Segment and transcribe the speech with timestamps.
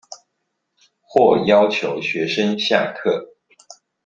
[0.99, 3.27] 或要求學生下課